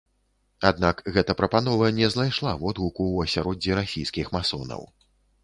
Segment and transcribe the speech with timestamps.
[0.69, 4.83] Аднак гэта прапанова не знайшла водгуку ў асяроддзі расійскіх масонаў.